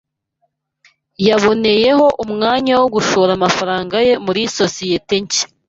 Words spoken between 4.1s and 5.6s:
muri sosiyete nshya.